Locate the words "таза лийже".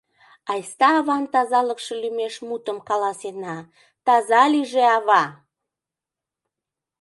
4.05-4.83